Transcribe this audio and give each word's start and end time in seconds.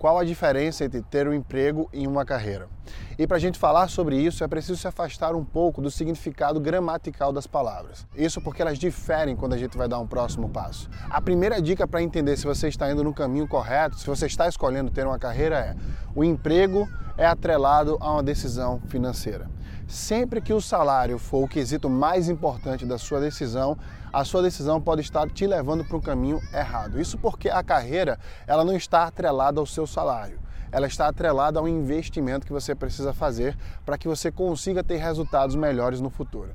qual 0.00 0.18
a 0.18 0.24
diferença 0.24 0.82
entre 0.82 1.02
ter 1.02 1.28
um 1.28 1.34
emprego 1.34 1.86
e 1.92 2.06
uma 2.06 2.24
carreira. 2.24 2.70
E 3.18 3.26
para 3.26 3.36
a 3.36 3.40
gente 3.40 3.58
falar 3.58 3.86
sobre 3.88 4.16
isso, 4.16 4.42
é 4.42 4.48
preciso 4.48 4.80
se 4.80 4.88
afastar 4.88 5.34
um 5.34 5.44
pouco 5.44 5.82
do 5.82 5.90
significado 5.90 6.58
gramatical 6.58 7.30
das 7.34 7.46
palavras. 7.46 8.06
Isso 8.16 8.40
porque 8.40 8.62
elas 8.62 8.78
diferem 8.78 9.36
quando 9.36 9.52
a 9.52 9.58
gente 9.58 9.76
vai 9.76 9.86
dar 9.86 9.98
um 9.98 10.06
próximo 10.06 10.48
passo. 10.48 10.88
A 11.10 11.20
primeira 11.20 11.60
dica 11.60 11.86
para 11.86 12.02
entender 12.02 12.38
se 12.38 12.46
você 12.46 12.68
está 12.68 12.90
indo 12.90 13.04
no 13.04 13.12
caminho 13.12 13.46
correto, 13.46 13.98
se 13.98 14.06
você 14.06 14.24
está 14.24 14.48
escolhendo 14.48 14.90
ter 14.90 15.06
uma 15.06 15.18
carreira, 15.18 15.58
é: 15.58 15.76
o 16.14 16.24
emprego 16.24 16.88
é 17.18 17.26
atrelado 17.26 17.98
a 18.00 18.10
uma 18.10 18.22
decisão 18.22 18.80
financeira. 18.88 19.50
Sempre 19.90 20.40
que 20.40 20.52
o 20.52 20.60
salário 20.60 21.18
for 21.18 21.42
o 21.42 21.48
quesito 21.48 21.90
mais 21.90 22.28
importante 22.28 22.86
da 22.86 22.96
sua 22.96 23.18
decisão, 23.18 23.76
a 24.12 24.24
sua 24.24 24.40
decisão 24.40 24.80
pode 24.80 25.00
estar 25.00 25.28
te 25.28 25.48
levando 25.48 25.84
para 25.84 25.96
um 25.96 26.00
caminho 26.00 26.40
errado. 26.54 27.00
Isso 27.00 27.18
porque 27.18 27.50
a 27.50 27.60
carreira 27.60 28.16
ela 28.46 28.64
não 28.64 28.76
está 28.76 29.02
atrelada 29.02 29.58
ao 29.58 29.66
seu 29.66 29.88
salário 29.88 30.39
ela 30.72 30.86
está 30.86 31.08
atrelada 31.08 31.58
ao 31.58 31.68
investimento 31.68 32.46
que 32.46 32.52
você 32.52 32.74
precisa 32.74 33.12
fazer 33.12 33.56
para 33.84 33.98
que 33.98 34.08
você 34.08 34.30
consiga 34.30 34.82
ter 34.82 34.96
resultados 34.96 35.56
melhores 35.56 36.00
no 36.00 36.10
futuro. 36.10 36.50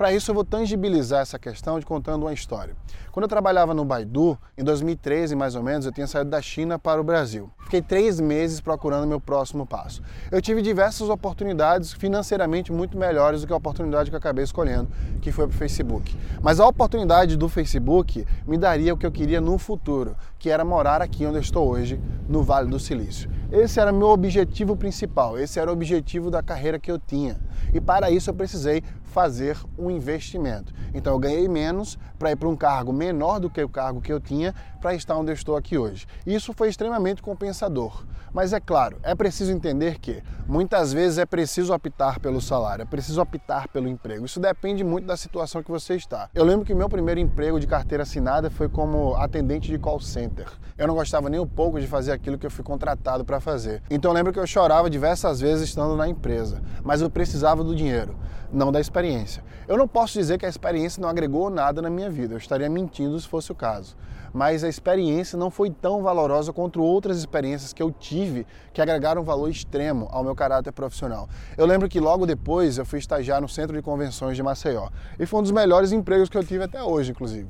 Para 0.00 0.14
isso, 0.14 0.30
eu 0.30 0.34
vou 0.34 0.46
tangibilizar 0.46 1.20
essa 1.20 1.38
questão 1.38 1.78
de 1.78 1.84
contando 1.84 2.22
uma 2.22 2.32
história. 2.32 2.74
Quando 3.12 3.24
eu 3.24 3.28
trabalhava 3.28 3.74
no 3.74 3.84
Baidu, 3.84 4.38
em 4.56 4.64
2013 4.64 5.36
mais 5.36 5.54
ou 5.54 5.62
menos, 5.62 5.84
eu 5.84 5.92
tinha 5.92 6.06
saído 6.06 6.30
da 6.30 6.40
China 6.40 6.78
para 6.78 6.98
o 6.98 7.04
Brasil. 7.04 7.50
Fiquei 7.64 7.82
três 7.82 8.18
meses 8.18 8.62
procurando 8.62 9.06
meu 9.06 9.20
próximo 9.20 9.66
passo. 9.66 10.02
Eu 10.30 10.40
tive 10.40 10.62
diversas 10.62 11.10
oportunidades 11.10 11.92
financeiramente 11.92 12.72
muito 12.72 12.96
melhores 12.96 13.42
do 13.42 13.46
que 13.46 13.52
a 13.52 13.56
oportunidade 13.56 14.08
que 14.08 14.16
eu 14.16 14.18
acabei 14.18 14.42
escolhendo, 14.42 14.88
que 15.20 15.30
foi 15.30 15.46
para 15.46 15.54
o 15.54 15.58
Facebook. 15.58 16.16
Mas 16.40 16.60
a 16.60 16.66
oportunidade 16.66 17.36
do 17.36 17.46
Facebook 17.46 18.26
me 18.46 18.56
daria 18.56 18.94
o 18.94 18.96
que 18.96 19.04
eu 19.04 19.12
queria 19.12 19.38
no 19.38 19.58
futuro, 19.58 20.16
que 20.38 20.48
era 20.48 20.64
morar 20.64 21.02
aqui 21.02 21.26
onde 21.26 21.36
eu 21.36 21.42
estou 21.42 21.68
hoje, 21.68 22.00
no 22.26 22.42
Vale 22.42 22.70
do 22.70 22.80
Silício. 22.80 23.30
Esse 23.52 23.80
era 23.80 23.90
meu 23.90 24.08
objetivo 24.08 24.76
principal, 24.76 25.38
esse 25.38 25.58
era 25.58 25.70
o 25.70 25.72
objetivo 25.72 26.30
da 26.30 26.42
carreira 26.42 26.78
que 26.78 26.90
eu 26.90 26.98
tinha. 26.98 27.36
E 27.74 27.80
para 27.80 28.10
isso 28.10 28.30
eu 28.30 28.34
precisei 28.34 28.82
fazer 29.10 29.58
um 29.78 29.90
investimento. 29.90 30.72
Então 30.94 31.12
eu 31.12 31.18
ganhei 31.18 31.48
menos 31.48 31.98
para 32.18 32.30
ir 32.32 32.36
para 32.36 32.48
um 32.48 32.56
cargo 32.56 32.92
menor 32.92 33.38
do 33.38 33.50
que 33.50 33.62
o 33.62 33.68
cargo 33.68 34.00
que 34.00 34.12
eu 34.12 34.20
tinha 34.20 34.54
para 34.80 34.94
estar 34.94 35.16
onde 35.16 35.30
eu 35.30 35.34
estou 35.34 35.56
aqui 35.56 35.76
hoje. 35.76 36.06
Isso 36.26 36.52
foi 36.54 36.68
extremamente 36.68 37.20
compensador. 37.20 38.04
Mas 38.32 38.52
é 38.52 38.60
claro, 38.60 38.96
é 39.02 39.12
preciso 39.12 39.50
entender 39.50 39.98
que 39.98 40.22
muitas 40.46 40.92
vezes 40.92 41.18
é 41.18 41.26
preciso 41.26 41.74
optar 41.74 42.20
pelo 42.20 42.40
salário, 42.40 42.82
é 42.82 42.84
preciso 42.84 43.20
optar 43.20 43.66
pelo 43.66 43.88
emprego. 43.88 44.24
Isso 44.24 44.38
depende 44.38 44.84
muito 44.84 45.04
da 45.04 45.16
situação 45.16 45.64
que 45.64 45.70
você 45.70 45.96
está. 45.96 46.30
Eu 46.32 46.44
lembro 46.44 46.64
que 46.64 46.72
meu 46.72 46.88
primeiro 46.88 47.18
emprego 47.18 47.58
de 47.58 47.66
carteira 47.66 48.04
assinada 48.04 48.48
foi 48.48 48.68
como 48.68 49.16
atendente 49.16 49.68
de 49.68 49.78
call 49.78 50.00
center. 50.00 50.46
Eu 50.78 50.86
não 50.86 50.94
gostava 50.94 51.28
nem 51.28 51.40
um 51.40 51.46
pouco 51.46 51.80
de 51.80 51.88
fazer 51.88 52.12
aquilo 52.12 52.38
que 52.38 52.46
eu 52.46 52.50
fui 52.50 52.64
contratado 52.64 53.24
para 53.24 53.40
fazer. 53.40 53.82
Então 53.90 54.12
eu 54.12 54.14
lembro 54.14 54.32
que 54.32 54.38
eu 54.38 54.46
chorava 54.46 54.88
diversas 54.88 55.40
vezes 55.40 55.68
estando 55.68 55.96
na 55.96 56.08
empresa, 56.08 56.62
mas 56.84 57.02
eu 57.02 57.10
precisava 57.10 57.64
do 57.64 57.74
dinheiro, 57.74 58.16
não 58.52 58.72
da 58.72 58.80
experiência. 58.80 59.42
Eu 59.68 59.76
não 59.76 59.86
posso 59.86 60.14
dizer 60.14 60.38
que 60.38 60.46
a 60.46 60.48
experiência 60.48 61.00
não 61.00 61.08
agregou 61.08 61.50
nada 61.50 61.80
na 61.80 61.90
minha 61.90 62.10
vida, 62.10 62.34
eu 62.34 62.38
estaria 62.38 62.68
mentindo 62.68 63.18
se 63.18 63.28
fosse 63.28 63.52
o 63.52 63.54
caso 63.54 63.96
mas 64.32 64.62
a 64.64 64.68
experiência 64.68 65.38
não 65.38 65.50
foi 65.50 65.70
tão 65.70 66.02
valorosa 66.02 66.52
quanto 66.52 66.82
outras 66.82 67.18
experiências 67.18 67.72
que 67.72 67.82
eu 67.82 67.90
tive 67.90 68.46
que 68.72 68.80
agregaram 68.80 69.22
valor 69.22 69.50
extremo 69.50 70.08
ao 70.10 70.22
meu 70.22 70.34
caráter 70.34 70.72
profissional. 70.72 71.28
Eu 71.56 71.66
lembro 71.66 71.88
que 71.88 72.00
logo 72.00 72.26
depois 72.26 72.78
eu 72.78 72.84
fui 72.84 72.98
estagiar 72.98 73.40
no 73.40 73.48
Centro 73.48 73.76
de 73.76 73.82
Convenções 73.82 74.36
de 74.36 74.42
Maceió 74.42 74.88
e 75.18 75.26
foi 75.26 75.40
um 75.40 75.42
dos 75.42 75.52
melhores 75.52 75.92
empregos 75.92 76.28
que 76.28 76.38
eu 76.38 76.44
tive 76.44 76.64
até 76.64 76.82
hoje, 76.82 77.10
inclusive 77.10 77.48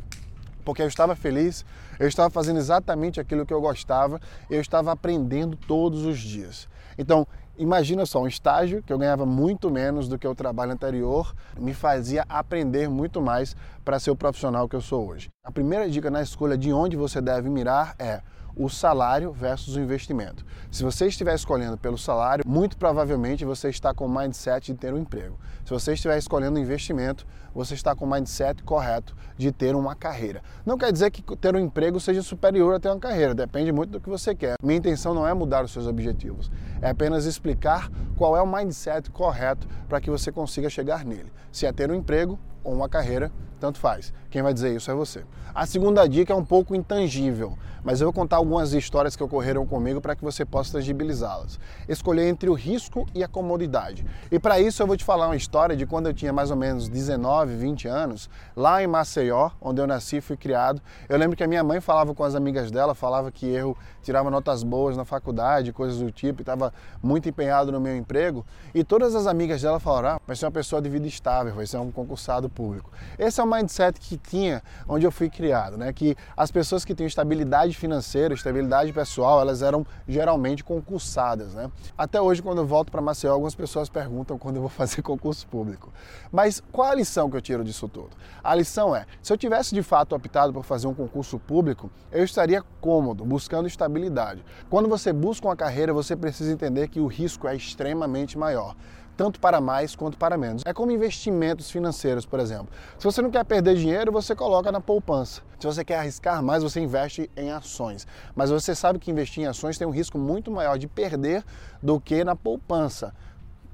porque 0.63 0.83
eu 0.83 0.87
estava 0.87 1.17
feliz, 1.17 1.65
eu 1.99 2.07
estava 2.07 2.31
fazendo 2.31 2.59
exatamente 2.59 3.19
aquilo 3.19 3.47
que 3.47 3.53
eu 3.53 3.61
gostava, 3.61 4.21
eu 4.49 4.61
estava 4.61 4.93
aprendendo 4.93 5.57
todos 5.57 6.05
os 6.05 6.19
dias. 6.19 6.69
Então, 6.99 7.27
imagina 7.61 8.07
só, 8.07 8.23
um 8.23 8.27
estágio 8.27 8.83
que 8.83 8.93
eu 8.93 8.99
ganhava 8.99 9.27
muito 9.27 9.71
menos 9.71 10.09
do 10.09 10.19
que 10.19 10.27
o 10.27 10.35
trabalho 10.35 10.73
anterior, 10.73 11.35
me 11.59 11.75
fazia 11.75 12.25
aprender 12.29 12.89
muito 12.89 13.21
mais 13.21 13.55
para 13.85 13.99
ser 13.99 14.11
o 14.11 14.17
profissional 14.17 14.69
que 14.69 14.75
eu 14.75 14.81
sou 14.81 15.07
hoje. 15.07 15.29
A 15.45 15.53
primeira 15.53 15.89
dica 15.89 16.11
na 16.11 16.23
escolha 16.23 16.57
de 16.57 16.73
onde 16.73 16.97
você 16.97 17.21
deve 17.21 17.51
mirar 17.51 17.95
é 17.99 18.23
o 18.57 18.69
salário 18.69 19.33
versus 19.33 19.77
o 19.77 19.81
investimento. 19.81 20.45
Se 20.71 20.83
você 20.83 21.07
estiver 21.07 21.35
escolhendo 21.35 21.79
pelo 21.79 21.97
salário, 21.97 22.45
muito 22.47 22.77
provavelmente 22.77 23.45
você 23.45 23.69
está 23.69 23.95
com 23.95 24.07
o 24.07 24.09
mindset 24.09 24.73
de 24.73 24.79
ter 24.79 24.93
um 24.93 24.99
emprego. 24.99 25.39
Se 25.65 25.71
você 25.71 25.93
estiver 25.93 26.19
escolhendo 26.19 26.59
o 26.59 26.63
investimento, 26.63 27.27
você 27.55 27.75
está 27.75 27.95
com 27.95 28.05
o 28.05 28.11
mindset 28.11 28.63
correto 28.63 29.17
de 29.37 29.51
ter 29.51 29.75
uma 29.75 29.95
carreira. 29.95 30.43
Não 30.65 30.77
quer 30.77 30.93
dizer 30.93 31.11
que 31.11 31.23
ter 31.37 31.55
um 31.55 31.59
emprego 31.59 31.99
seja 31.99 32.23
superior 32.23 32.75
a 32.75 32.81
ter 32.81 32.89
uma 32.89 32.99
carreira, 32.99 33.35
depende 33.35 33.73
muito 33.73 33.91
do 33.91 34.01
que 34.01 34.09
você 34.09 34.35
quer. 34.35 34.55
Minha 34.63 34.79
intenção 34.79 35.15
não 35.15 35.27
é 35.27 35.35
mudar 35.35 35.65
os 35.65 35.73
seus 35.73 35.87
objetivos, 35.87 36.51
é 36.83 36.91
apenas 36.91 37.25
explicar 37.25 37.91
qual 38.17 38.37
é 38.37 38.43
o 38.43 38.47
mindset 38.47 39.11
correto 39.11 39.67
para 39.89 40.01
que 40.01 40.11
você 40.11 40.31
consiga 40.31 40.69
chegar 40.69 41.05
nele. 41.05 41.33
Se 41.51 41.67
é 41.67 41.73
ter 41.73 41.91
um 41.91 41.95
emprego 41.95 42.39
ou 42.63 42.75
uma 42.75 42.89
carreira, 42.89 43.31
tanto 43.61 43.79
faz. 43.79 44.13
Quem 44.31 44.43
vai 44.43 44.55
dizer 44.55 44.75
isso 44.75 44.91
é 44.91 44.95
você. 44.95 45.25
A 45.55 45.67
segunda 45.67 46.09
dica 46.09 46.33
é 46.33 46.37
um 46.37 46.45
pouco 46.45 46.75
intangível, 46.75 47.59
mas 47.83 48.01
eu 48.01 48.07
vou 48.07 48.13
contar 48.13 48.37
algumas 48.37 48.73
histórias 48.73 49.17
que 49.17 49.23
ocorreram 49.23 49.67
comigo 49.67 50.01
para 50.01 50.15
que 50.15 50.23
você 50.23 50.45
possa 50.45 50.73
tangibilizá-las. 50.73 51.59
Escolher 51.89 52.29
entre 52.29 52.49
o 52.49 52.55
risco 52.55 53.07
e 53.15 53.23
a 53.25 53.29
comodidade. 53.29 54.07
E 54.31 54.39
para 54.39 54.61
isso 54.61 54.83
eu 54.83 54.87
vou 54.87 54.97
te 54.97 55.05
falar 55.05 55.27
uma 55.27 55.37
história 55.37 55.77
de 55.77 55.87
quando 55.87 56.07
eu 56.07 56.15
tinha 56.15 56.33
mais 56.33 56.51
ou 56.51 56.57
menos 56.57 56.89
19, 56.89 57.57
20 57.57 57.89
anos, 57.89 58.31
lá 58.57 58.83
em 58.83 58.87
Maceió, 58.87 59.51
onde 59.61 59.81
eu 59.81 59.87
nasci 59.87 60.19
e 60.19 60.21
fui 60.21 60.37
criado. 60.37 60.81
Eu 61.09 61.19
lembro 61.19 61.37
que 61.37 61.43
a 61.43 61.49
minha 61.49 61.65
mãe 61.65 61.81
falava 61.81 62.15
com 62.15 62.23
as 62.23 62.35
amigas 62.35 62.71
dela, 62.71 62.95
falava 62.95 63.31
que 63.33 63.47
eu 63.47 63.77
tirava 64.03 64.31
notas 64.31 64.63
boas 64.63 64.97
na 64.97 65.05
faculdade, 65.05 65.73
coisas 65.73 65.99
do 65.99 66.11
tipo, 66.13 66.41
e 66.41 66.43
estava 66.43 66.70
muito 67.03 67.29
empenhado 67.29 67.73
no 67.73 67.81
meu 67.81 67.97
emprego. 67.97 68.45
E 68.75 68.85
todas 68.85 69.15
as 69.15 69.27
amigas 69.27 69.63
dela 69.63 69.81
falaram: 69.81 70.17
ah, 70.17 70.21
vai 70.27 70.37
ser 70.37 70.47
uma 70.47 70.53
pessoa 70.53 70.81
de 70.81 70.89
vida 70.89 71.07
estável, 71.07 71.55
vai 71.55 71.67
ser 71.67 71.79
um 71.79 71.91
concursado 71.91 72.49
público. 72.49 72.91
Esse 73.19 73.41
é 73.41 73.45
o 73.45 73.47
mindset 73.47 73.99
que 74.01 74.17
tinha 74.17 74.63
onde 74.89 75.07
eu 75.07 75.13
fui 75.13 75.29
criado, 75.29 75.77
né? 75.77 75.93
Que 75.93 76.17
as 76.37 76.51
pessoas 76.51 76.85
que 76.85 76.95
tinham 76.95 77.07
estabilidade 77.07 77.77
financeira, 77.77 78.35
estabilidade 78.35 78.93
pessoal, 78.93 79.41
elas 79.41 79.63
eram 79.63 79.87
geralmente 80.09 80.63
concursadas, 80.63 81.55
né? 81.55 81.71
Até 81.97 82.21
hoje, 82.21 82.43
quando 82.43 82.59
eu 82.59 82.67
volto 82.67 82.91
para 82.91 83.01
Maceió, 83.01 83.33
algumas 83.33 83.55
pessoas 83.55 83.89
perguntam 83.89 84.39
quando 84.39 84.57
eu 84.57 84.63
vou 84.63 84.71
fazer 84.71 85.03
concurso 85.03 85.47
público. 85.47 85.93
Mas 86.31 86.63
qual 86.73 86.91
a 86.91 86.95
lição 86.95 87.31
que 87.31 87.37
eu 87.37 87.41
tiro 87.41 87.65
disso 87.65 87.89
tudo? 87.89 88.11
A 88.43 88.55
lição 88.55 88.95
é: 88.95 89.07
se 89.23 89.33
eu 89.33 89.37
tivesse 89.37 89.75
de 89.75 89.83
fato 89.83 90.15
optado 90.15 90.53
por 90.53 90.65
fazer 90.65 90.87
um 90.87 90.95
concurso 90.95 91.39
público, 91.39 91.91
eu 92.13 92.25
estaria 92.25 92.63
cômodo, 92.81 93.25
buscando 93.25 93.67
estabilidade. 93.67 94.45
Quando 94.69 94.89
você 94.89 95.13
busca 95.13 95.47
uma 95.47 95.57
carreira, 95.57 95.93
você 95.93 96.17
precisa 96.17 96.53
entender 96.61 96.89
que 96.89 97.01
o 97.01 97.07
risco 97.07 97.49
é 97.49 97.57
extremamente 97.57 98.37
maior 98.37 98.77
tanto 99.17 99.39
para 99.39 99.61
mais 99.61 99.95
quanto 99.95 100.17
para 100.17 100.39
menos. 100.39 100.63
É 100.65 100.73
como 100.73 100.91
investimentos 100.91 101.71
financeiros, 101.71 102.25
por 102.25 102.41
exemplo. 102.41 102.69
Se 102.99 103.05
você 103.05 103.21
não 103.21 103.31
quer 103.31 103.45
perder 103.45 103.77
dinheiro, 103.77 104.11
você 104.11 104.35
coloca 104.35 104.73
na 104.73 104.81
poupança. 104.81 105.43
Se 105.59 105.67
você 105.67 105.85
quer 105.85 105.99
arriscar 105.99 106.43
mais, 106.43 106.63
você 106.63 106.81
investe 106.81 107.31
em 107.37 107.51
ações. 107.51 108.07
Mas 108.35 108.49
você 108.49 108.75
sabe 108.75 108.99
que 108.99 109.11
investir 109.11 109.43
em 109.43 109.47
ações 109.47 109.77
tem 109.77 109.87
um 109.87 109.91
risco 109.91 110.17
muito 110.17 110.51
maior 110.51 110.79
de 110.79 110.87
perder 110.87 111.45
do 111.83 112.01
que 112.01 112.25
na 112.25 112.35
poupança. 112.35 113.15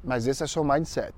Mas 0.02 0.26
esse 0.26 0.42
é 0.42 0.48
seu 0.48 0.64
mindset, 0.64 1.14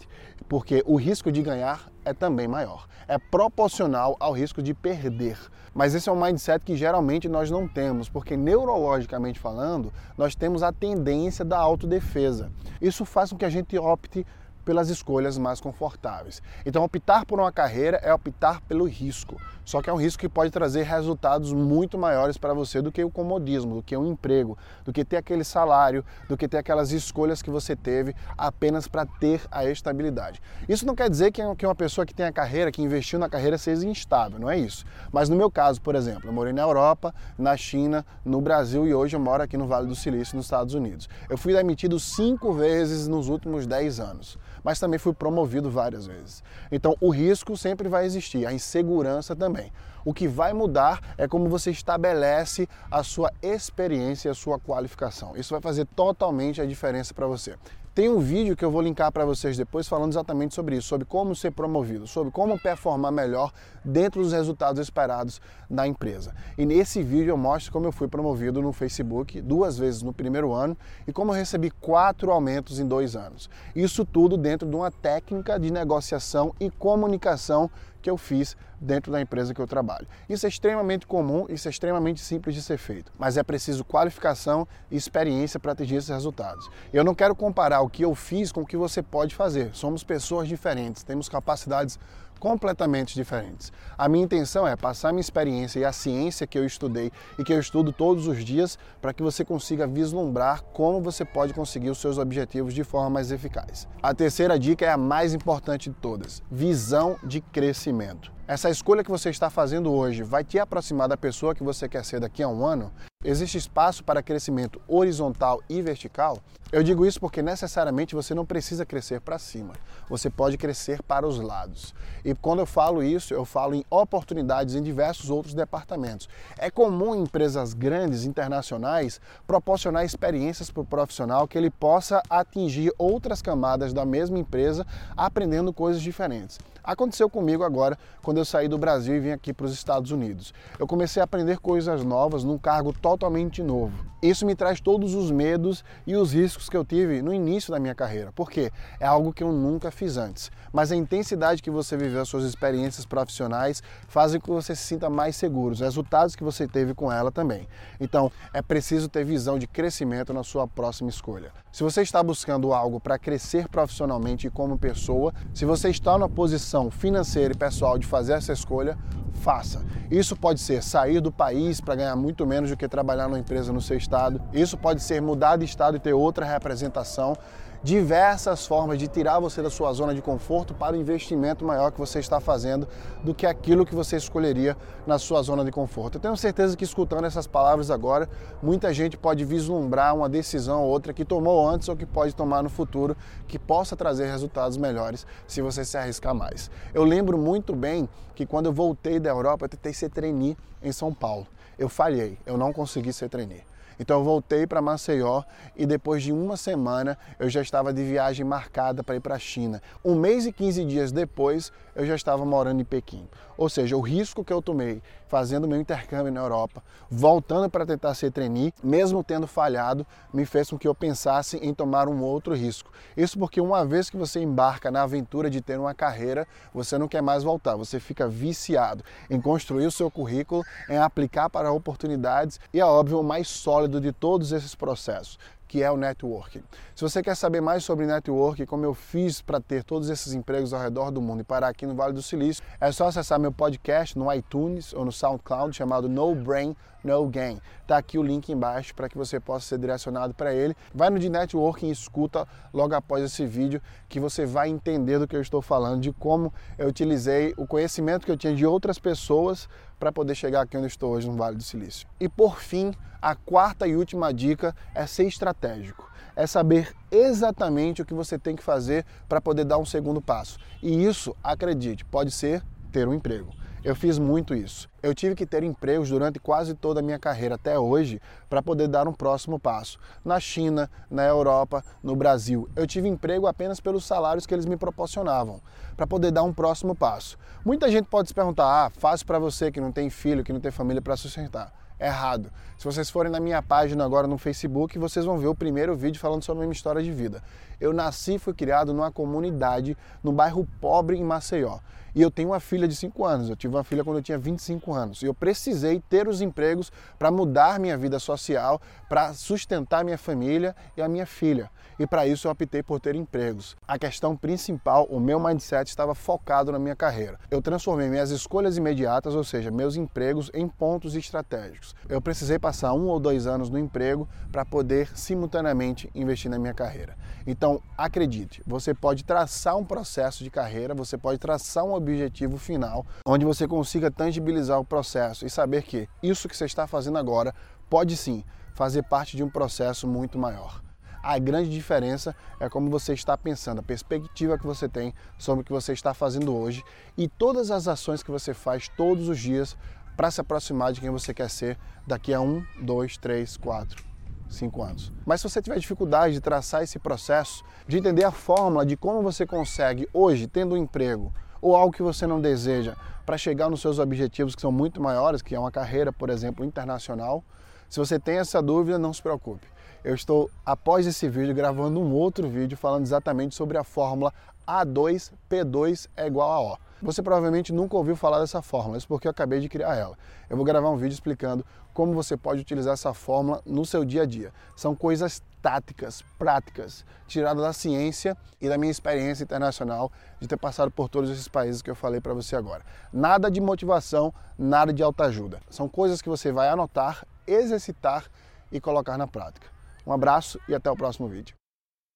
porque 0.46 0.82
o 0.86 0.96
risco 0.96 1.32
de 1.32 1.40
ganhar 1.40 1.90
é 2.08 2.14
também 2.14 2.48
maior. 2.48 2.86
É 3.06 3.18
proporcional 3.18 4.16
ao 4.18 4.32
risco 4.32 4.62
de 4.62 4.74
perder. 4.74 5.38
Mas 5.74 5.94
esse 5.94 6.08
é 6.08 6.12
um 6.12 6.20
mindset 6.20 6.64
que 6.64 6.76
geralmente 6.76 7.28
nós 7.28 7.50
não 7.50 7.68
temos, 7.68 8.08
porque 8.08 8.36
neurologicamente 8.36 9.38
falando, 9.38 9.92
nós 10.16 10.34
temos 10.34 10.62
a 10.62 10.72
tendência 10.72 11.44
da 11.44 11.58
autodefesa. 11.58 12.50
Isso 12.80 13.04
faz 13.04 13.30
com 13.30 13.38
que 13.38 13.44
a 13.44 13.50
gente 13.50 13.78
opte 13.78 14.26
pelas 14.64 14.90
escolhas 14.90 15.38
mais 15.38 15.60
confortáveis. 15.60 16.42
Então, 16.66 16.84
optar 16.84 17.24
por 17.24 17.40
uma 17.40 17.50
carreira 17.50 17.96
é 18.02 18.12
optar 18.12 18.60
pelo 18.62 18.84
risco. 18.86 19.40
Só 19.68 19.82
que 19.82 19.90
é 19.90 19.92
um 19.92 19.96
risco 19.96 20.18
que 20.18 20.30
pode 20.30 20.50
trazer 20.50 20.84
resultados 20.84 21.52
muito 21.52 21.98
maiores 21.98 22.38
para 22.38 22.54
você 22.54 22.80
do 22.80 22.90
que 22.90 23.04
o 23.04 23.10
comodismo, 23.10 23.74
do 23.74 23.82
que 23.82 23.94
um 23.94 24.06
emprego, 24.06 24.56
do 24.82 24.94
que 24.94 25.04
ter 25.04 25.18
aquele 25.18 25.44
salário, 25.44 26.02
do 26.26 26.38
que 26.38 26.48
ter 26.48 26.56
aquelas 26.56 26.90
escolhas 26.90 27.42
que 27.42 27.50
você 27.50 27.76
teve 27.76 28.16
apenas 28.34 28.88
para 28.88 29.04
ter 29.04 29.42
a 29.50 29.66
estabilidade. 29.66 30.40
Isso 30.66 30.86
não 30.86 30.94
quer 30.94 31.10
dizer 31.10 31.32
que 31.32 31.42
uma 31.66 31.74
pessoa 31.74 32.06
que 32.06 32.14
tem 32.14 32.24
a 32.24 32.32
carreira, 32.32 32.72
que 32.72 32.80
investiu 32.80 33.18
na 33.18 33.28
carreira, 33.28 33.58
seja 33.58 33.86
instável, 33.86 34.38
não 34.38 34.48
é 34.48 34.56
isso. 34.56 34.86
Mas 35.12 35.28
no 35.28 35.36
meu 35.36 35.50
caso, 35.50 35.82
por 35.82 35.94
exemplo, 35.94 36.30
eu 36.30 36.32
morei 36.32 36.54
na 36.54 36.62
Europa, 36.62 37.14
na 37.36 37.54
China, 37.54 38.06
no 38.24 38.40
Brasil 38.40 38.86
e 38.86 38.94
hoje 38.94 39.16
eu 39.16 39.20
moro 39.20 39.42
aqui 39.42 39.58
no 39.58 39.66
Vale 39.66 39.86
do 39.86 39.94
Silício, 39.94 40.34
nos 40.34 40.46
Estados 40.46 40.72
Unidos. 40.72 41.10
Eu 41.28 41.36
fui 41.36 41.52
demitido 41.52 42.00
cinco 42.00 42.54
vezes 42.54 43.06
nos 43.06 43.28
últimos 43.28 43.66
dez 43.66 44.00
anos 44.00 44.38
mas 44.68 44.78
também 44.78 44.98
fui 44.98 45.14
promovido 45.14 45.70
várias 45.70 46.06
vezes. 46.06 46.42
Então 46.70 46.94
o 47.00 47.08
risco 47.08 47.56
sempre 47.56 47.88
vai 47.88 48.04
existir, 48.04 48.44
a 48.44 48.52
insegurança 48.52 49.34
também. 49.34 49.57
O 50.04 50.14
que 50.14 50.26
vai 50.26 50.52
mudar 50.52 51.00
é 51.18 51.28
como 51.28 51.48
você 51.48 51.70
estabelece 51.70 52.68
a 52.90 53.02
sua 53.02 53.30
experiência 53.42 54.28
e 54.28 54.30
a 54.30 54.34
sua 54.34 54.58
qualificação. 54.58 55.36
Isso 55.36 55.52
vai 55.52 55.60
fazer 55.60 55.86
totalmente 55.86 56.60
a 56.60 56.66
diferença 56.66 57.12
para 57.12 57.26
você. 57.26 57.56
Tem 57.98 58.08
um 58.08 58.20
vídeo 58.20 58.54
que 58.54 58.64
eu 58.64 58.70
vou 58.70 58.80
linkar 58.80 59.10
para 59.10 59.24
vocês 59.24 59.56
depois 59.56 59.88
falando 59.88 60.12
exatamente 60.12 60.54
sobre 60.54 60.76
isso, 60.76 60.86
sobre 60.86 61.04
como 61.04 61.34
ser 61.34 61.50
promovido, 61.50 62.06
sobre 62.06 62.30
como 62.30 62.56
performar 62.56 63.10
melhor 63.10 63.52
dentro 63.84 64.22
dos 64.22 64.32
resultados 64.32 64.80
esperados 64.80 65.40
da 65.68 65.84
empresa. 65.84 66.32
E 66.56 66.64
nesse 66.64 67.02
vídeo 67.02 67.30
eu 67.30 67.36
mostro 67.36 67.72
como 67.72 67.86
eu 67.86 67.90
fui 67.90 68.06
promovido 68.06 68.62
no 68.62 68.72
Facebook 68.72 69.40
duas 69.40 69.76
vezes 69.76 70.00
no 70.00 70.12
primeiro 70.12 70.52
ano 70.52 70.76
e 71.08 71.12
como 71.12 71.32
eu 71.32 71.34
recebi 71.34 71.72
quatro 71.72 72.30
aumentos 72.30 72.78
em 72.78 72.86
dois 72.86 73.16
anos. 73.16 73.50
Isso 73.74 74.04
tudo 74.04 74.36
dentro 74.36 74.68
de 74.68 74.76
uma 74.76 74.92
técnica 74.92 75.58
de 75.58 75.72
negociação 75.72 76.54
e 76.60 76.70
comunicação 76.70 77.68
que 78.00 78.08
eu 78.08 78.16
fiz 78.16 78.56
dentro 78.80 79.10
da 79.12 79.20
empresa 79.20 79.54
que 79.54 79.60
eu 79.60 79.66
trabalho. 79.66 80.06
Isso 80.28 80.46
é 80.46 80.48
extremamente 80.48 81.06
comum, 81.06 81.46
isso 81.48 81.68
é 81.68 81.70
extremamente 81.70 82.20
simples 82.20 82.54
de 82.54 82.62
ser 82.62 82.78
feito, 82.78 83.12
mas 83.18 83.36
é 83.36 83.42
preciso 83.42 83.84
qualificação 83.84 84.66
e 84.90 84.96
experiência 84.96 85.60
para 85.60 85.72
atingir 85.72 85.96
esses 85.96 86.10
resultados. 86.10 86.70
Eu 86.92 87.04
não 87.04 87.14
quero 87.14 87.34
comparar 87.34 87.80
o 87.80 87.88
que 87.88 88.04
eu 88.04 88.14
fiz 88.14 88.52
com 88.52 88.62
o 88.62 88.66
que 88.66 88.76
você 88.76 89.02
pode 89.02 89.34
fazer. 89.34 89.70
Somos 89.72 90.02
pessoas 90.02 90.48
diferentes, 90.48 91.02
temos 91.02 91.28
capacidades 91.28 91.98
completamente 92.38 93.14
diferentes. 93.14 93.72
A 93.96 94.08
minha 94.08 94.24
intenção 94.24 94.66
é 94.66 94.76
passar 94.76 95.12
minha 95.12 95.20
experiência 95.20 95.80
e 95.80 95.84
a 95.84 95.92
ciência 95.92 96.46
que 96.46 96.58
eu 96.58 96.64
estudei 96.64 97.10
e 97.38 97.44
que 97.44 97.52
eu 97.52 97.58
estudo 97.58 97.92
todos 97.92 98.26
os 98.26 98.44
dias 98.44 98.78
para 99.00 99.12
que 99.12 99.22
você 99.22 99.44
consiga 99.44 99.86
vislumbrar 99.86 100.62
como 100.72 101.00
você 101.00 101.24
pode 101.24 101.52
conseguir 101.52 101.90
os 101.90 101.98
seus 101.98 102.18
objetivos 102.18 102.72
de 102.72 102.84
forma 102.84 103.10
mais 103.10 103.30
eficaz. 103.30 103.88
A 104.02 104.14
terceira 104.14 104.58
dica 104.58 104.84
é 104.84 104.90
a 104.90 104.96
mais 104.96 105.34
importante 105.34 105.90
de 105.90 105.96
todas: 105.96 106.42
visão 106.50 107.16
de 107.24 107.40
crescimento. 107.40 108.37
Essa 108.48 108.70
escolha 108.70 109.04
que 109.04 109.10
você 109.10 109.28
está 109.28 109.50
fazendo 109.50 109.92
hoje 109.92 110.22
vai 110.22 110.42
te 110.42 110.58
aproximar 110.58 111.06
da 111.06 111.18
pessoa 111.18 111.54
que 111.54 111.62
você 111.62 111.86
quer 111.86 112.02
ser 112.02 112.18
daqui 112.18 112.42
a 112.42 112.48
um 112.48 112.64
ano? 112.64 112.90
Existe 113.24 113.58
espaço 113.58 114.04
para 114.04 114.22
crescimento 114.22 114.80
horizontal 114.86 115.60
e 115.68 115.82
vertical? 115.82 116.38
Eu 116.70 116.84
digo 116.84 117.04
isso 117.04 117.18
porque 117.18 117.42
necessariamente 117.42 118.14
você 118.14 118.32
não 118.32 118.46
precisa 118.46 118.86
crescer 118.86 119.20
para 119.22 119.38
cima, 119.38 119.72
você 120.08 120.30
pode 120.30 120.56
crescer 120.56 121.02
para 121.02 121.26
os 121.26 121.40
lados. 121.40 121.94
E 122.24 122.32
quando 122.34 122.60
eu 122.60 122.66
falo 122.66 123.02
isso, 123.02 123.34
eu 123.34 123.44
falo 123.44 123.74
em 123.74 123.84
oportunidades 123.90 124.74
em 124.74 124.82
diversos 124.82 125.30
outros 125.30 125.54
departamentos. 125.54 126.28
É 126.58 126.70
comum 126.70 127.14
em 127.14 127.22
empresas 127.22 127.74
grandes, 127.74 128.24
internacionais, 128.24 129.20
proporcionar 129.46 130.04
experiências 130.04 130.70
para 130.70 130.82
o 130.82 130.86
profissional 130.86 131.48
que 131.48 131.58
ele 131.58 131.70
possa 131.70 132.22
atingir 132.30 132.92
outras 132.98 133.42
camadas 133.42 133.92
da 133.92 134.04
mesma 134.04 134.38
empresa 134.38 134.86
aprendendo 135.16 135.72
coisas 135.72 136.02
diferentes. 136.02 136.58
Aconteceu 136.84 137.28
comigo 137.28 137.64
agora 137.64 137.98
quando 138.22 138.38
eu 138.38 138.44
saí 138.44 138.68
do 138.68 138.78
Brasil 138.78 139.14
e 139.14 139.20
vim 139.20 139.30
aqui 139.30 139.52
para 139.52 139.66
os 139.66 139.72
Estados 139.72 140.10
Unidos. 140.10 140.54
Eu 140.78 140.86
comecei 140.86 141.20
a 141.20 141.24
aprender 141.24 141.58
coisas 141.58 142.04
novas 142.04 142.44
num 142.44 142.56
cargo 142.56 142.92
totalmente 143.08 143.62
novo. 143.62 144.06
Isso 144.20 144.44
me 144.44 144.54
traz 144.54 144.80
todos 144.80 145.14
os 145.14 145.30
medos 145.30 145.82
e 146.06 146.14
os 146.14 146.34
riscos 146.34 146.68
que 146.68 146.76
eu 146.76 146.84
tive 146.84 147.22
no 147.22 147.32
início 147.32 147.70
da 147.70 147.78
minha 147.78 147.94
carreira, 147.94 148.32
porque 148.32 148.70
é 149.00 149.06
algo 149.06 149.32
que 149.32 149.42
eu 149.42 149.50
nunca 149.50 149.90
fiz 149.90 150.16
antes. 150.16 150.50
Mas 150.72 150.92
a 150.92 150.96
intensidade 150.96 151.62
que 151.62 151.70
você 151.70 151.96
viveu, 151.96 152.20
as 152.20 152.28
suas 152.28 152.44
experiências 152.44 153.06
profissionais, 153.06 153.82
fazem 154.08 154.40
com 154.40 154.46
que 154.46 154.62
você 154.62 154.74
se 154.74 154.82
sinta 154.82 155.08
mais 155.08 155.36
seguro, 155.36 155.72
os 155.72 155.80
resultados 155.80 156.36
que 156.36 156.44
você 156.44 156.66
teve 156.66 156.92
com 156.92 157.10
ela 157.10 157.30
também. 157.30 157.66
Então, 157.98 158.30
é 158.52 158.60
preciso 158.60 159.08
ter 159.08 159.24
visão 159.24 159.58
de 159.58 159.66
crescimento 159.66 160.34
na 160.34 160.42
sua 160.42 160.66
próxima 160.66 161.08
escolha. 161.08 161.52
Se 161.72 161.82
você 161.82 162.02
está 162.02 162.22
buscando 162.22 162.74
algo 162.74 162.98
para 162.98 163.18
crescer 163.18 163.68
profissionalmente 163.68 164.48
e 164.48 164.50
como 164.50 164.76
pessoa, 164.76 165.32
se 165.54 165.64
você 165.64 165.88
está 165.90 166.18
na 166.18 166.28
posição 166.28 166.90
financeira 166.90 167.54
e 167.54 167.56
pessoal 167.56 167.96
de 167.96 168.06
fazer 168.06 168.32
essa 168.32 168.52
escolha, 168.52 168.98
faça. 169.38 169.80
Isso 170.10 170.36
pode 170.36 170.60
ser 170.60 170.82
sair 170.82 171.20
do 171.20 171.32
país 171.32 171.80
para 171.80 171.94
ganhar 171.94 172.16
muito 172.16 172.46
menos 172.46 172.70
do 172.70 172.76
que 172.76 172.88
trabalhar 172.88 173.28
numa 173.28 173.38
empresa 173.38 173.72
no 173.72 173.80
seu 173.80 173.96
estado. 173.96 174.40
Isso 174.52 174.76
pode 174.76 175.02
ser 175.02 175.22
mudar 175.22 175.56
de 175.56 175.64
estado 175.64 175.96
e 175.96 176.00
ter 176.00 176.12
outra 176.12 176.44
representação 176.44 177.36
diversas 177.82 178.66
formas 178.66 178.98
de 178.98 179.06
tirar 179.06 179.38
você 179.38 179.62
da 179.62 179.70
sua 179.70 179.92
zona 179.92 180.14
de 180.14 180.20
conforto 180.20 180.74
para 180.74 180.96
o 180.96 180.98
investimento 180.98 181.64
maior 181.64 181.92
que 181.92 181.98
você 181.98 182.18
está 182.18 182.40
fazendo 182.40 182.88
do 183.22 183.34
que 183.34 183.46
aquilo 183.46 183.86
que 183.86 183.94
você 183.94 184.16
escolheria 184.16 184.76
na 185.06 185.18
sua 185.18 185.42
zona 185.42 185.64
de 185.64 185.70
conforto. 185.70 186.16
Eu 186.16 186.20
tenho 186.20 186.36
certeza 186.36 186.76
que 186.76 186.84
escutando 186.84 187.24
essas 187.24 187.46
palavras 187.46 187.90
agora, 187.90 188.28
muita 188.62 188.92
gente 188.92 189.16
pode 189.16 189.44
vislumbrar 189.44 190.14
uma 190.14 190.28
decisão 190.28 190.82
ou 190.82 190.88
outra 190.88 191.12
que 191.12 191.24
tomou 191.24 191.68
antes 191.68 191.88
ou 191.88 191.96
que 191.96 192.06
pode 192.06 192.34
tomar 192.34 192.62
no 192.62 192.68
futuro 192.68 193.16
que 193.46 193.58
possa 193.58 193.96
trazer 193.96 194.26
resultados 194.26 194.76
melhores 194.76 195.26
se 195.46 195.62
você 195.62 195.84
se 195.84 195.96
arriscar 195.96 196.34
mais. 196.34 196.70
Eu 196.92 197.04
lembro 197.04 197.38
muito 197.38 197.74
bem 197.74 198.08
que 198.34 198.46
quando 198.46 198.66
eu 198.66 198.72
voltei 198.72 199.18
da 199.18 199.27
Europa, 199.30 199.64
eu 199.64 199.68
tentei 199.68 199.92
ser 199.92 200.10
trainee 200.10 200.56
em 200.82 200.92
São 200.92 201.12
Paulo. 201.12 201.46
Eu 201.78 201.88
falhei, 201.88 202.38
eu 202.44 202.56
não 202.56 202.72
consegui 202.72 203.12
ser 203.12 203.28
trainee. 203.28 203.62
Então 204.00 204.18
eu 204.18 204.24
voltei 204.24 204.66
para 204.66 204.80
Maceió 204.80 205.42
e 205.76 205.84
depois 205.84 206.22
de 206.22 206.32
uma 206.32 206.56
semana 206.56 207.18
eu 207.38 207.50
já 207.50 207.60
estava 207.60 207.92
de 207.92 208.02
viagem 208.04 208.46
marcada 208.46 209.02
para 209.02 209.16
ir 209.16 209.20
para 209.20 209.34
a 209.34 209.38
China. 209.38 209.82
Um 210.04 210.14
mês 210.14 210.46
e 210.46 210.52
15 210.52 210.84
dias 210.84 211.10
depois 211.10 211.72
eu 211.96 212.06
já 212.06 212.14
estava 212.14 212.44
morando 212.44 212.80
em 212.80 212.84
Pequim. 212.84 213.28
Ou 213.56 213.68
seja, 213.68 213.96
o 213.96 214.00
risco 214.00 214.44
que 214.44 214.52
eu 214.52 214.62
tomei 214.62 215.02
fazendo 215.28 215.68
meu 215.68 215.80
intercâmbio 215.80 216.32
na 216.32 216.40
Europa, 216.40 216.82
voltando 217.10 217.70
para 217.70 217.86
tentar 217.86 218.14
ser 218.14 218.32
trainee, 218.32 218.72
mesmo 218.82 219.22
tendo 219.22 219.46
falhado, 219.46 220.06
me 220.32 220.44
fez 220.44 220.70
com 220.70 220.78
que 220.78 220.88
eu 220.88 220.94
pensasse 220.94 221.58
em 221.58 221.72
tomar 221.74 222.08
um 222.08 222.22
outro 222.22 222.54
risco. 222.54 222.90
Isso 223.16 223.38
porque 223.38 223.60
uma 223.60 223.84
vez 223.84 224.10
que 224.10 224.16
você 224.16 224.40
embarca 224.40 224.90
na 224.90 225.02
aventura 225.02 225.50
de 225.50 225.60
ter 225.60 225.78
uma 225.78 225.94
carreira, 225.94 226.46
você 226.72 226.96
não 226.98 227.06
quer 227.06 227.22
mais 227.22 227.44
voltar, 227.44 227.76
você 227.76 228.00
fica 228.00 228.26
viciado 228.26 229.04
em 229.30 229.40
construir 229.40 229.86
o 229.86 229.92
seu 229.92 230.10
currículo, 230.10 230.64
em 230.88 230.96
aplicar 230.96 231.50
para 231.50 231.70
oportunidades 231.70 232.58
e 232.72 232.80
é 232.80 232.84
óbvio 232.84 233.20
o 233.20 233.24
mais 233.24 233.48
sólido 233.48 234.00
de 234.00 234.12
todos 234.12 234.52
esses 234.52 234.74
processos, 234.74 235.38
que 235.68 235.82
é 235.82 235.90
o 235.90 235.96
networking. 235.96 236.62
Se 236.96 237.02
você 237.02 237.22
quer 237.22 237.36
saber 237.36 237.60
mais 237.60 237.84
sobre 237.84 238.06
networking, 238.06 238.64
como 238.64 238.84
eu 238.84 238.94
fiz 238.94 239.42
para 239.42 239.60
ter 239.60 239.84
todos 239.84 240.08
esses 240.08 240.32
empregos 240.32 240.72
ao 240.72 240.80
redor 240.80 241.10
do 241.10 241.20
mundo 241.20 241.42
e 241.42 241.44
parar 241.44 241.68
aqui 241.68 241.86
no 241.86 241.94
Vale 241.94 242.14
do 242.14 242.22
Silício, 242.22 242.64
é 242.80 242.90
só 242.90 243.06
acessar 243.06 243.38
meu 243.38 243.52
podcast 243.52 244.18
no 244.18 244.32
iTunes 244.32 244.94
ou 244.94 245.04
no 245.04 245.12
SoundCloud 245.12 245.76
chamado 245.76 246.08
No 246.08 246.34
Brain 246.34 246.74
No 247.04 247.28
Gain. 247.28 247.60
Tá 247.88 247.96
aqui 247.96 248.18
o 248.18 248.22
link 248.22 248.52
embaixo 248.52 248.94
para 248.94 249.08
que 249.08 249.16
você 249.16 249.40
possa 249.40 249.64
ser 249.64 249.78
direcionado 249.78 250.34
para 250.34 250.52
ele. 250.52 250.76
Vai 250.94 251.08
no 251.08 251.18
de 251.18 251.30
networking 251.30 251.86
e 251.88 251.90
escuta 251.90 252.46
logo 252.70 252.94
após 252.94 253.24
esse 253.24 253.46
vídeo 253.46 253.80
que 254.10 254.20
você 254.20 254.44
vai 254.44 254.68
entender 254.68 255.18
do 255.18 255.26
que 255.26 255.34
eu 255.34 255.40
estou 255.40 255.62
falando, 255.62 256.02
de 256.02 256.12
como 256.12 256.52
eu 256.76 256.86
utilizei 256.86 257.54
o 257.56 257.66
conhecimento 257.66 258.26
que 258.26 258.30
eu 258.30 258.36
tinha 258.36 258.54
de 258.54 258.66
outras 258.66 258.98
pessoas 258.98 259.70
para 259.98 260.12
poder 260.12 260.34
chegar 260.34 260.60
aqui 260.60 260.76
onde 260.76 260.86
estou 260.86 261.12
hoje 261.12 261.26
no 261.26 261.34
Vale 261.34 261.56
do 261.56 261.62
Silício. 261.62 262.06
E 262.20 262.28
por 262.28 262.60
fim, 262.60 262.92
a 263.22 263.34
quarta 263.34 263.88
e 263.88 263.96
última 263.96 264.34
dica 264.34 264.76
é 264.94 265.06
ser 265.06 265.24
estratégico. 265.24 266.12
É 266.36 266.46
saber 266.46 266.94
exatamente 267.10 268.02
o 268.02 268.04
que 268.04 268.12
você 268.12 268.38
tem 268.38 268.54
que 268.54 268.62
fazer 268.62 269.06
para 269.26 269.40
poder 269.40 269.64
dar 269.64 269.78
um 269.78 269.86
segundo 269.86 270.20
passo. 270.20 270.58
E 270.82 271.06
isso, 271.06 271.34
acredite, 271.42 272.04
pode 272.04 272.32
ser 272.32 272.62
ter 272.92 273.08
um 273.08 273.14
emprego. 273.14 273.50
Eu 273.88 273.96
fiz 273.96 274.18
muito 274.18 274.54
isso. 274.54 274.86
Eu 275.02 275.14
tive 275.14 275.34
que 275.34 275.46
ter 275.46 275.62
empregos 275.62 276.10
durante 276.10 276.38
quase 276.38 276.74
toda 276.74 277.00
a 277.00 277.02
minha 277.02 277.18
carreira 277.18 277.54
até 277.54 277.78
hoje 277.78 278.20
para 278.46 278.62
poder 278.62 278.86
dar 278.86 279.08
um 279.08 279.14
próximo 279.14 279.58
passo. 279.58 279.98
Na 280.22 280.38
China, 280.38 280.90
na 281.10 281.24
Europa, 281.24 281.82
no 282.02 282.14
Brasil, 282.14 282.68
eu 282.76 282.86
tive 282.86 283.08
emprego 283.08 283.46
apenas 283.46 283.80
pelos 283.80 284.04
salários 284.04 284.44
que 284.44 284.52
eles 284.52 284.66
me 284.66 284.76
proporcionavam, 284.76 285.62
para 285.96 286.06
poder 286.06 286.30
dar 286.30 286.42
um 286.42 286.52
próximo 286.52 286.94
passo. 286.94 287.38
Muita 287.64 287.90
gente 287.90 288.04
pode 288.10 288.28
se 288.28 288.34
perguntar: 288.34 288.66
"Ah, 288.66 288.90
fácil 288.90 289.26
para 289.26 289.38
você 289.38 289.72
que 289.72 289.80
não 289.80 289.90
tem 289.90 290.10
filho, 290.10 290.44
que 290.44 290.52
não 290.52 290.60
tem 290.60 290.70
família 290.70 291.00
para 291.00 291.16
sustentar" 291.16 291.72
errado. 292.00 292.50
Se 292.76 292.84
vocês 292.84 293.10
forem 293.10 293.30
na 293.30 293.40
minha 293.40 293.60
página 293.60 294.04
agora 294.04 294.26
no 294.26 294.38
Facebook, 294.38 294.98
vocês 294.98 295.24
vão 295.24 295.38
ver 295.38 295.48
o 295.48 295.54
primeiro 295.54 295.96
vídeo 295.96 296.20
falando 296.20 296.44
sobre 296.44 296.62
a 296.62 296.66
minha 296.66 296.74
história 296.74 297.02
de 297.02 297.10
vida. 297.10 297.42
Eu 297.80 297.92
nasci 297.92 298.34
e 298.34 298.38
fui 298.38 298.54
criado 298.54 298.92
numa 298.92 299.10
comunidade, 299.10 299.96
num 300.22 300.32
bairro 300.32 300.66
pobre 300.80 301.16
em 301.16 301.24
Maceió. 301.24 301.78
E 302.14 302.22
eu 302.22 302.30
tenho 302.30 302.48
uma 302.48 302.60
filha 302.60 302.88
de 302.88 302.96
5 302.96 303.24
anos. 303.24 303.48
Eu 303.48 303.56
tive 303.56 303.74
uma 303.74 303.84
filha 303.84 304.02
quando 304.02 304.16
eu 304.16 304.22
tinha 304.22 304.38
25 304.38 304.92
anos. 304.92 305.22
E 305.22 305.26
eu 305.26 305.34
precisei 305.34 306.02
ter 306.08 306.26
os 306.26 306.40
empregos 306.40 306.90
para 307.18 307.30
mudar 307.30 307.78
minha 307.78 307.96
vida 307.96 308.18
social, 308.18 308.80
para 309.08 309.32
sustentar 309.34 310.04
minha 310.04 310.18
família 310.18 310.74
e 310.96 311.02
a 311.02 311.08
minha 311.08 311.26
filha. 311.26 311.70
E 311.98 312.06
para 312.06 312.26
isso 312.26 312.46
eu 312.46 312.52
optei 312.52 312.82
por 312.82 313.00
ter 313.00 313.14
empregos. 313.14 313.76
A 313.86 313.98
questão 313.98 314.36
principal, 314.36 315.04
o 315.10 315.18
meu 315.18 315.38
mindset 315.38 315.88
estava 315.88 316.14
focado 316.14 316.72
na 316.72 316.78
minha 316.78 316.94
carreira. 316.94 317.38
Eu 317.50 317.60
transformei 317.60 318.08
minhas 318.08 318.30
escolhas 318.30 318.76
imediatas, 318.76 319.34
ou 319.34 319.44
seja, 319.44 319.70
meus 319.70 319.96
empregos, 319.96 320.50
em 320.54 320.68
pontos 320.68 321.14
estratégicos. 321.16 321.87
Eu 322.08 322.20
precisei 322.20 322.58
passar 322.58 322.92
um 322.92 323.06
ou 323.06 323.20
dois 323.20 323.46
anos 323.46 323.70
no 323.70 323.78
emprego 323.78 324.28
para 324.50 324.64
poder 324.64 325.16
simultaneamente 325.16 326.10
investir 326.14 326.50
na 326.50 326.58
minha 326.58 326.74
carreira. 326.74 327.16
Então, 327.46 327.82
acredite, 327.96 328.62
você 328.66 328.92
pode 328.92 329.24
traçar 329.24 329.76
um 329.76 329.84
processo 329.84 330.44
de 330.44 330.50
carreira, 330.50 330.94
você 330.94 331.16
pode 331.16 331.38
traçar 331.38 331.84
um 331.84 331.94
objetivo 331.94 332.58
final, 332.58 333.06
onde 333.24 333.44
você 333.44 333.66
consiga 333.66 334.10
tangibilizar 334.10 334.78
o 334.78 334.84
processo 334.84 335.46
e 335.46 335.50
saber 335.50 335.82
que 335.82 336.08
isso 336.22 336.48
que 336.48 336.56
você 336.56 336.64
está 336.64 336.86
fazendo 336.86 337.18
agora 337.18 337.54
pode 337.88 338.16
sim 338.16 338.44
fazer 338.74 339.02
parte 339.02 339.36
de 339.36 339.42
um 339.42 339.50
processo 339.50 340.06
muito 340.06 340.38
maior. 340.38 340.80
A 341.22 341.36
grande 341.38 341.68
diferença 341.68 342.34
é 342.60 342.68
como 342.68 342.88
você 342.88 343.12
está 343.12 343.36
pensando, 343.36 343.80
a 343.80 343.82
perspectiva 343.82 344.56
que 344.56 344.66
você 344.66 344.88
tem 344.88 345.12
sobre 345.36 345.62
o 345.62 345.64
que 345.64 345.72
você 345.72 345.92
está 345.92 346.14
fazendo 346.14 346.54
hoje 346.54 346.84
e 347.16 347.28
todas 347.28 347.70
as 347.70 347.88
ações 347.88 348.22
que 348.22 348.30
você 348.30 348.54
faz 348.54 348.88
todos 348.96 349.28
os 349.28 349.38
dias 349.38 349.76
para 350.18 350.32
se 350.32 350.40
aproximar 350.40 350.92
de 350.92 351.00
quem 351.00 351.10
você 351.10 351.32
quer 351.32 351.48
ser 351.48 351.78
daqui 352.04 352.34
a 352.34 352.40
um, 352.40 352.64
dois, 352.82 353.16
três, 353.16 353.56
quatro, 353.56 354.04
5 354.48 354.82
anos. 354.82 355.12
Mas 355.24 355.40
se 355.40 355.48
você 355.48 355.62
tiver 355.62 355.78
dificuldade 355.78 356.34
de 356.34 356.40
traçar 356.40 356.82
esse 356.82 356.98
processo, 356.98 357.62
de 357.86 357.98
entender 357.98 358.24
a 358.24 358.32
fórmula 358.32 358.84
de 358.84 358.96
como 358.96 359.22
você 359.22 359.46
consegue 359.46 360.08
hoje, 360.12 360.48
tendo 360.48 360.74
um 360.74 360.76
emprego 360.76 361.32
ou 361.62 361.76
algo 361.76 361.92
que 361.92 362.02
você 362.02 362.26
não 362.26 362.40
deseja, 362.40 362.96
para 363.24 363.38
chegar 363.38 363.70
nos 363.70 363.80
seus 363.80 364.00
objetivos 364.00 364.56
que 364.56 364.60
são 364.60 364.72
muito 364.72 365.00
maiores, 365.00 365.40
que 365.40 365.54
é 365.54 365.60
uma 365.60 365.70
carreira, 365.70 366.12
por 366.12 366.30
exemplo, 366.30 366.64
internacional, 366.64 367.44
se 367.88 368.00
você 368.00 368.18
tem 368.18 368.38
essa 368.38 368.60
dúvida, 368.60 368.98
não 368.98 369.12
se 369.12 369.22
preocupe. 369.22 369.68
Eu 370.02 370.16
estou, 370.16 370.50
após 370.66 371.06
esse 371.06 371.28
vídeo, 371.28 371.54
gravando 371.54 372.00
um 372.00 372.12
outro 372.12 372.48
vídeo 372.48 372.76
falando 372.76 373.04
exatamente 373.04 373.54
sobre 373.54 373.78
a 373.78 373.84
fórmula 373.84 374.34
A2P2 374.66 376.08
é 376.16 376.26
igual 376.26 376.50
a 376.50 376.74
O. 376.74 376.87
Você 377.00 377.22
provavelmente 377.22 377.72
nunca 377.72 377.96
ouviu 377.96 378.16
falar 378.16 378.40
dessa 378.40 378.60
fórmula, 378.60 378.98
isso 378.98 379.06
porque 379.06 379.28
eu 379.28 379.30
acabei 379.30 379.60
de 379.60 379.68
criar 379.68 379.94
ela. 379.94 380.18
Eu 380.50 380.56
vou 380.56 380.64
gravar 380.64 380.90
um 380.90 380.96
vídeo 380.96 381.14
explicando 381.14 381.64
como 381.94 382.12
você 382.12 382.36
pode 382.36 382.60
utilizar 382.60 382.94
essa 382.94 383.14
fórmula 383.14 383.62
no 383.64 383.86
seu 383.86 384.04
dia 384.04 384.22
a 384.22 384.26
dia. 384.26 384.52
São 384.74 384.96
coisas 384.96 385.40
táticas, 385.62 386.22
práticas, 386.38 387.04
tiradas 387.26 387.62
da 387.62 387.72
ciência 387.72 388.36
e 388.60 388.68
da 388.68 388.76
minha 388.76 388.90
experiência 388.90 389.44
internacional 389.44 390.10
de 390.40 390.48
ter 390.48 390.56
passado 390.56 390.90
por 390.90 391.08
todos 391.08 391.30
esses 391.30 391.46
países 391.46 391.82
que 391.82 391.90
eu 391.90 391.94
falei 391.94 392.20
para 392.20 392.34
você 392.34 392.56
agora. 392.56 392.84
Nada 393.12 393.50
de 393.50 393.60
motivação, 393.60 394.34
nada 394.58 394.92
de 394.92 395.02
autoajuda. 395.02 395.60
São 395.70 395.88
coisas 395.88 396.20
que 396.20 396.28
você 396.28 396.50
vai 396.50 396.68
anotar, 396.68 397.24
exercitar 397.46 398.24
e 398.72 398.80
colocar 398.80 399.16
na 399.16 399.26
prática. 399.26 399.68
Um 400.04 400.12
abraço 400.12 400.58
e 400.68 400.74
até 400.74 400.90
o 400.90 400.96
próximo 400.96 401.28
vídeo. 401.28 401.54